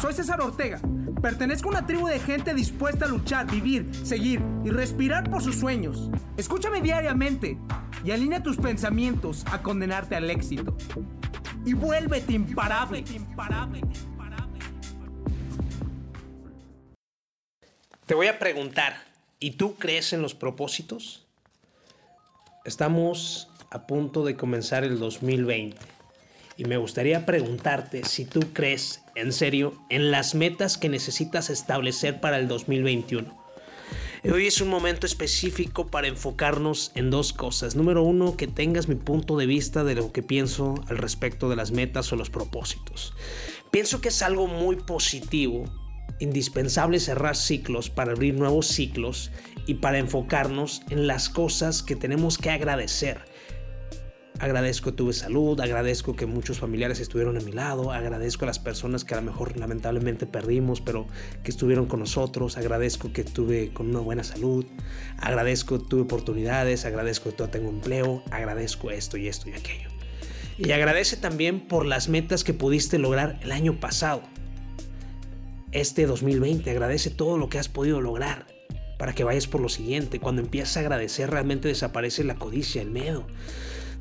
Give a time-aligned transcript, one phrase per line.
[0.00, 0.78] Soy César Ortega.
[1.22, 5.56] Pertenezco a una tribu de gente dispuesta a luchar, vivir, seguir y respirar por sus
[5.56, 6.10] sueños.
[6.36, 7.58] Escúchame diariamente
[8.04, 10.76] y alinea tus pensamientos a condenarte al éxito.
[11.64, 13.04] Y vuélvete imparable.
[18.04, 19.02] Te voy a preguntar,
[19.40, 21.26] ¿y tú crees en los propósitos?
[22.64, 25.95] Estamos a punto de comenzar el 2020
[26.56, 32.20] y me gustaría preguntarte si tú crees, en serio, en las metas que necesitas establecer
[32.20, 33.46] para el 2021.
[34.32, 37.76] Hoy es un momento específico para enfocarnos en dos cosas.
[37.76, 41.56] Número uno, que tengas mi punto de vista de lo que pienso al respecto de
[41.56, 43.12] las metas o los propósitos.
[43.70, 45.64] Pienso que es algo muy positivo,
[46.18, 49.30] indispensable cerrar ciclos para abrir nuevos ciclos
[49.66, 53.35] y para enfocarnos en las cosas que tenemos que agradecer
[54.38, 59.02] Agradezco tuve salud, agradezco que muchos familiares estuvieron a mi lado, agradezco a las personas
[59.02, 61.06] que a lo mejor lamentablemente perdimos, pero
[61.42, 64.66] que estuvieron con nosotros, agradezco que tuve con una buena salud,
[65.16, 69.88] agradezco tuve oportunidades, agradezco que tengo empleo, agradezco esto y esto y aquello.
[70.58, 74.22] Y agradece también por las metas que pudiste lograr el año pasado.
[75.72, 78.46] Este 2020, agradece todo lo que has podido lograr
[78.98, 80.20] para que vayas por lo siguiente.
[80.20, 83.26] Cuando empiezas a agradecer realmente desaparece la codicia, el miedo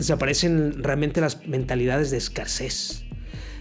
[0.00, 3.04] desaparecen realmente las mentalidades de escasez.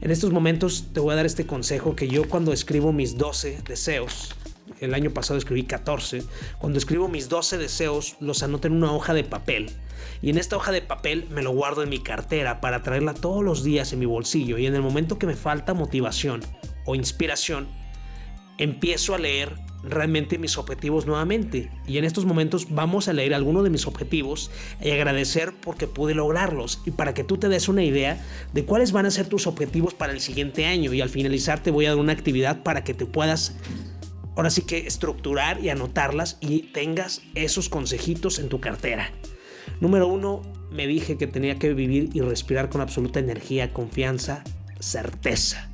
[0.00, 3.62] En estos momentos te voy a dar este consejo que yo cuando escribo mis 12
[3.64, 4.34] deseos,
[4.80, 6.24] el año pasado escribí 14,
[6.58, 9.70] cuando escribo mis 12 deseos los anoto en una hoja de papel.
[10.22, 13.44] Y en esta hoja de papel me lo guardo en mi cartera para traerla todos
[13.44, 16.40] los días en mi bolsillo y en el momento que me falta motivación
[16.84, 17.68] o inspiración,
[18.58, 19.54] empiezo a leer
[19.88, 21.70] realmente mis objetivos nuevamente.
[21.86, 26.14] Y en estos momentos vamos a leer algunos de mis objetivos y agradecer porque pude
[26.14, 29.46] lograrlos y para que tú te des una idea de cuáles van a ser tus
[29.46, 30.92] objetivos para el siguiente año.
[30.92, 33.56] Y al finalizar te voy a dar una actividad para que te puedas
[34.36, 39.12] ahora sí que estructurar y anotarlas y tengas esos consejitos en tu cartera.
[39.80, 44.42] Número uno, me dije que tenía que vivir y respirar con absoluta energía, confianza,
[44.80, 45.70] certeza.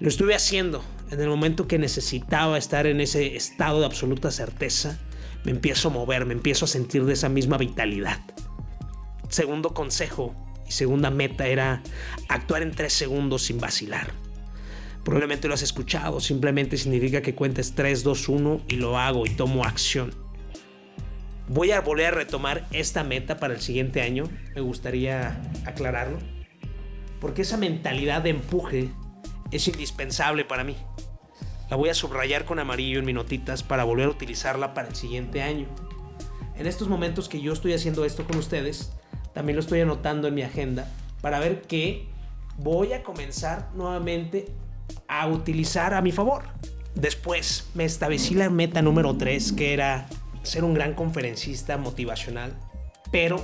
[0.00, 4.98] Lo estuve haciendo en el momento que necesitaba estar en ese estado de absoluta certeza,
[5.44, 8.18] me empiezo a mover, me empiezo a sentir de esa misma vitalidad.
[9.28, 10.34] Segundo consejo
[10.66, 11.82] y segunda meta era
[12.28, 14.10] actuar en tres segundos sin vacilar.
[15.04, 19.30] Probablemente lo has escuchado, simplemente significa que cuentes 3, 2, 1 y lo hago y
[19.30, 20.14] tomo acción.
[21.48, 24.24] Voy a volver a retomar esta meta para el siguiente año,
[24.54, 26.18] me gustaría aclararlo,
[27.20, 28.90] porque esa mentalidad de empuje
[29.50, 30.76] es indispensable para mí.
[31.72, 34.94] La voy a subrayar con amarillo en mis notitas para volver a utilizarla para el
[34.94, 35.66] siguiente año.
[36.54, 38.92] En estos momentos que yo estoy haciendo esto con ustedes,
[39.32, 40.86] también lo estoy anotando en mi agenda
[41.22, 42.10] para ver qué
[42.58, 44.52] voy a comenzar nuevamente
[45.08, 46.42] a utilizar a mi favor.
[46.94, 50.08] Después me establecí la meta número 3, que era
[50.42, 52.54] ser un gran conferencista motivacional,
[53.10, 53.42] pero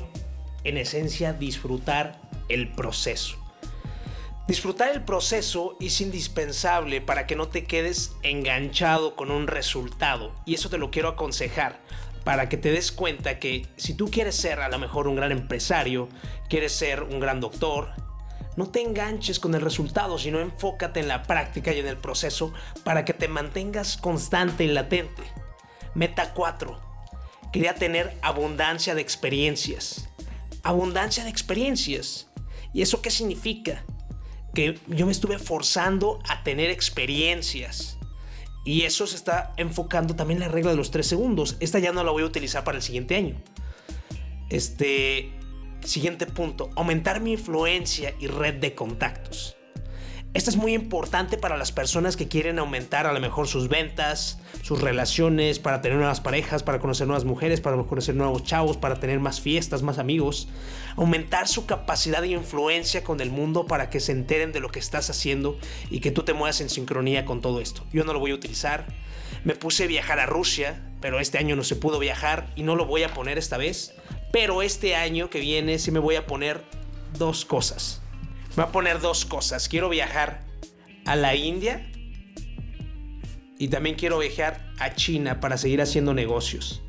[0.65, 3.39] en esencia disfrutar el proceso.
[4.49, 10.35] Disfrutar el proceso es indispensable para que no te quedes enganchado con un resultado.
[10.47, 11.83] Y eso te lo quiero aconsejar
[12.25, 15.33] para que te des cuenta que si tú quieres ser a lo mejor un gran
[15.33, 16.09] empresario,
[16.49, 17.91] quieres ser un gran doctor,
[18.57, 22.55] no te enganches con el resultado, sino enfócate en la práctica y en el proceso
[22.85, 25.25] para que te mantengas constante y latente.
[25.95, 26.81] Meta 4.
[27.53, 30.09] Quería tener abundancia de experiencias.
[30.63, 32.29] Abundancia de experiencias.
[32.73, 33.85] ¿Y eso qué significa?
[34.55, 37.99] Que yo me estuve forzando a tener experiencias.
[38.65, 41.57] Y eso se está enfocando también la regla de los tres segundos.
[41.61, 43.37] Esta ya no la voy a utilizar para el siguiente año.
[44.51, 45.31] Este,
[45.85, 49.58] siguiente punto, aumentar mi influencia y red de contactos.
[50.35, 54.39] Esto es muy importante para las personas que quieren aumentar a lo mejor sus ventas,
[54.63, 59.01] sus relaciones, para tener nuevas parejas, para conocer nuevas mujeres, para conocer nuevos chavos, para
[59.01, 60.49] tener más fiestas, más amigos.
[60.97, 64.79] Aumentar su capacidad de influencia con el mundo para que se enteren de lo que
[64.81, 65.59] estás haciendo
[65.91, 67.85] y que tú te muevas en sincronía con todo esto.
[67.91, 68.87] Yo no lo voy a utilizar.
[69.45, 72.77] Me puse a viajar a Rusia, pero este año no se pudo viajar y no
[72.77, 73.95] lo voy a poner esta vez.
[74.31, 76.63] Pero este año que viene sí me voy a poner
[77.17, 78.03] dos cosas.
[78.59, 79.69] Voy a poner dos cosas.
[79.69, 80.45] Quiero viajar
[81.07, 81.89] a la India
[83.57, 86.83] y también quiero viajar a China para seguir haciendo negocios.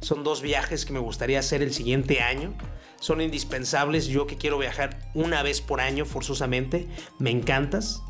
[0.00, 2.54] Son dos viajes que me gustaría hacer el siguiente año.
[3.00, 4.06] Son indispensables.
[4.06, 6.86] Yo que quiero viajar una vez por año forzosamente.
[7.18, 8.00] Me encantas.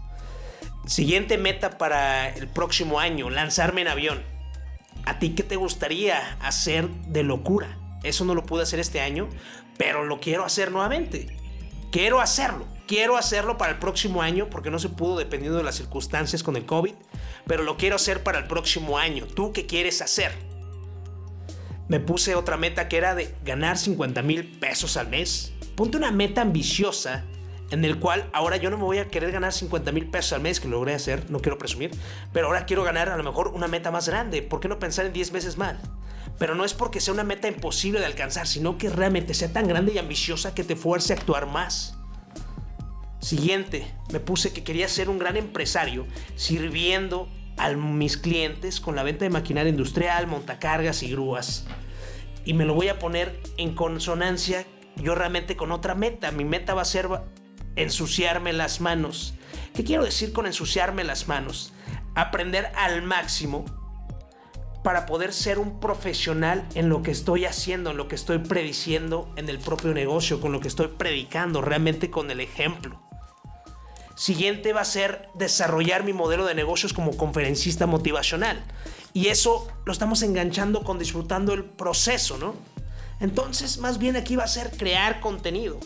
[0.86, 3.30] Siguiente meta para el próximo año.
[3.30, 4.22] Lanzarme en avión.
[5.06, 7.78] ¿A ti qué te gustaría hacer de locura?
[8.02, 9.30] Eso no lo pude hacer este año,
[9.78, 11.34] pero lo quiero hacer nuevamente.
[11.90, 15.76] Quiero hacerlo quiero hacerlo para el próximo año porque no se pudo dependiendo de las
[15.76, 16.92] circunstancias con el COVID,
[17.46, 19.24] pero lo quiero hacer para el próximo año.
[19.24, 20.30] ¿Tú qué quieres hacer?
[21.88, 25.54] Me puse otra meta que era de ganar 50 mil pesos al mes.
[25.74, 27.24] Ponte una meta ambiciosa
[27.70, 30.42] en el cual ahora yo no me voy a querer ganar 50 mil pesos al
[30.42, 31.92] mes, que lo logré hacer, no quiero presumir,
[32.34, 34.42] pero ahora quiero ganar a lo mejor una meta más grande.
[34.42, 35.76] ¿Por qué no pensar en 10 veces más?
[36.38, 39.66] Pero no es porque sea una meta imposible de alcanzar, sino que realmente sea tan
[39.66, 41.96] grande y ambiciosa que te fuerce a actuar más.
[43.22, 49.04] Siguiente, me puse que quería ser un gran empresario sirviendo a mis clientes con la
[49.04, 51.64] venta de maquinaria industrial, montacargas y grúas.
[52.44, 54.66] Y me lo voy a poner en consonancia
[54.96, 56.32] yo realmente con otra meta.
[56.32, 57.08] Mi meta va a ser
[57.76, 59.34] ensuciarme las manos.
[59.72, 61.72] ¿Qué quiero decir con ensuciarme las manos?
[62.16, 63.64] Aprender al máximo
[64.82, 69.32] para poder ser un profesional en lo que estoy haciendo, en lo que estoy prediciendo
[69.36, 73.11] en el propio negocio, con lo que estoy predicando, realmente con el ejemplo.
[74.14, 78.62] Siguiente va a ser desarrollar mi modelo de negocios como conferencista motivacional.
[79.14, 82.54] Y eso lo estamos enganchando con disfrutando el proceso, ¿no?
[83.20, 85.78] Entonces, más bien aquí va a ser crear contenido.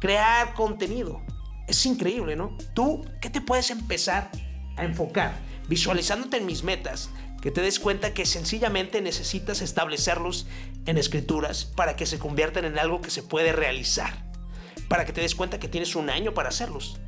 [0.00, 1.20] Crear contenido.
[1.66, 2.56] Es increíble, ¿no?
[2.74, 4.30] Tú, ¿qué te puedes empezar
[4.76, 5.34] a enfocar?
[5.68, 7.10] Visualizándote en mis metas,
[7.40, 10.46] que te des cuenta que sencillamente necesitas establecerlos
[10.86, 14.30] en escrituras para que se conviertan en algo que se puede realizar.
[14.88, 16.98] Para que te des cuenta que tienes un año para hacerlos.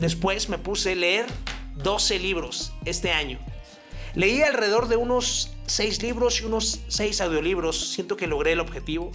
[0.00, 1.26] Después me puse a leer
[1.76, 3.38] 12 libros este año.
[4.14, 7.92] Leí alrededor de unos 6 libros y unos 6 audiolibros.
[7.92, 9.12] Siento que logré el objetivo.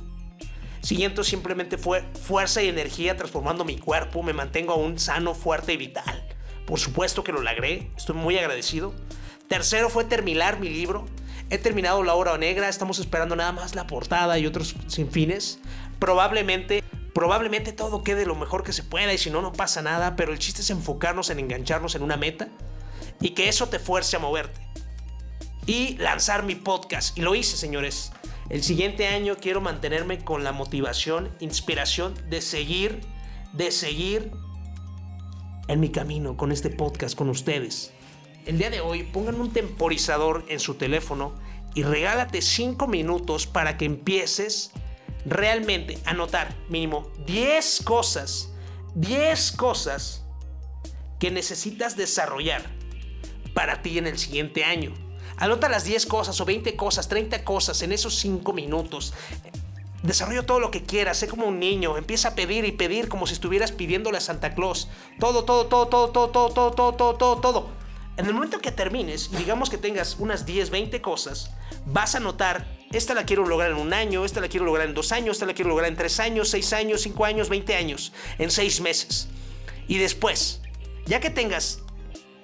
[0.81, 4.21] Siguiente simplemente fue fuerza y energía transformando mi cuerpo.
[4.21, 6.23] Me mantengo aún sano, fuerte y vital.
[6.67, 7.89] Por supuesto que lo logré.
[7.97, 8.93] Estoy muy agradecido.
[9.47, 11.05] Tercero fue terminar mi libro.
[11.49, 12.69] He terminado La Hora Negra.
[12.69, 15.59] Estamos esperando nada más la portada y otros sin fines.
[15.99, 16.83] Probablemente
[17.15, 20.33] Probablemente todo quede lo mejor que se pueda y si no, no pasa nada, pero
[20.33, 22.49] el chiste es enfocarnos en engancharnos en una meta
[23.21, 24.59] y que eso te fuerce a moverte.
[25.65, 27.17] Y lanzar mi podcast.
[27.17, 28.11] Y lo hice, señores.
[28.49, 32.99] El siguiente año quiero mantenerme con la motivación, inspiración de seguir,
[33.53, 34.33] de seguir
[35.69, 37.93] en mi camino con este podcast, con ustedes.
[38.45, 41.33] El día de hoy pongan un temporizador en su teléfono
[41.75, 44.73] y regálate 5 minutos para que empieces
[45.25, 48.51] realmente anotar mínimo 10 cosas,
[48.95, 50.23] 10 cosas
[51.19, 52.61] que necesitas desarrollar
[53.53, 54.93] para ti en el siguiente año.
[55.37, 59.13] Anota las 10 cosas o 20 cosas, 30 cosas en esos 5 minutos.
[60.03, 63.25] Desarrolla todo lo que quieras, sé como un niño, empieza a pedir y pedir como
[63.25, 64.87] si estuvieras pidiéndole a Santa Claus.
[65.19, 67.69] Todo, todo, todo, todo, todo, todo, todo, todo, todo, todo, todo.
[68.17, 71.51] En el momento que termines digamos que tengas unas 10, 20 cosas,
[71.85, 74.93] vas a notar esta la quiero lograr en un año, esta la quiero lograr en
[74.93, 78.13] dos años, esta la quiero lograr en tres años, seis años, cinco años, veinte años,
[78.37, 79.27] en seis meses.
[79.87, 80.61] Y después,
[81.05, 81.81] ya que tengas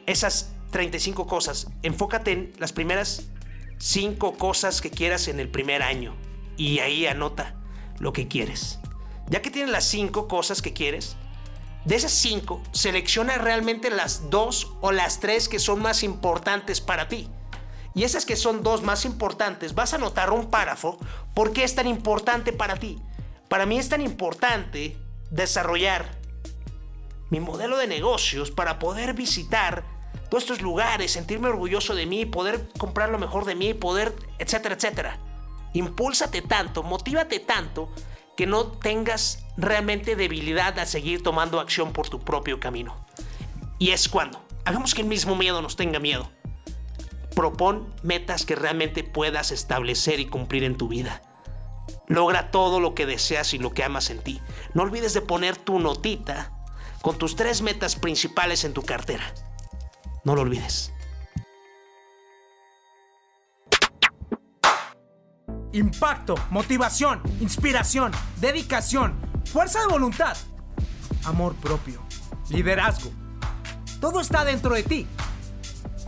[0.05, 3.23] esas 35 cosas, enfócate en las primeras
[3.77, 6.15] cinco cosas que quieras en el primer año.
[6.57, 7.55] Y ahí anota
[7.99, 8.79] lo que quieres.
[9.27, 11.15] Ya que tienes las cinco cosas que quieres,
[11.85, 17.07] de esas cinco, selecciona realmente las dos o las tres que son más importantes para
[17.07, 17.27] ti.
[17.93, 20.97] Y esas que son dos más importantes, vas a notar un párrafo.
[21.33, 22.99] ¿Por qué es tan importante para ti?
[23.49, 24.97] Para mí es tan importante
[25.29, 26.21] desarrollar
[27.29, 29.83] mi modelo de negocios para poder visitar
[30.29, 34.75] todos estos lugares, sentirme orgulloso de mí, poder comprar lo mejor de mí, poder, etcétera,
[34.75, 35.19] etcétera.
[35.73, 37.89] Impúlsate tanto, motívate tanto
[38.37, 43.05] que no tengas realmente debilidad a seguir tomando acción por tu propio camino.
[43.79, 46.29] Y es cuando hagamos que el mismo miedo nos tenga miedo.
[47.35, 51.21] Propon metas que realmente puedas establecer y cumplir en tu vida.
[52.07, 54.41] Logra todo lo que deseas y lo que amas en ti.
[54.73, 56.51] No olvides de poner tu notita
[57.01, 59.33] con tus tres metas principales en tu cartera.
[60.23, 60.93] No lo olvides.
[65.73, 68.11] Impacto, motivación, inspiración,
[68.41, 70.35] dedicación, fuerza de voluntad,
[71.23, 72.03] amor propio,
[72.49, 73.09] liderazgo.
[74.01, 75.07] Todo está dentro de ti.